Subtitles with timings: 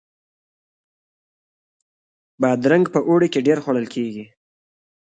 [2.41, 4.25] بادرنګ په اوړي کې ډیر خوړل کیږي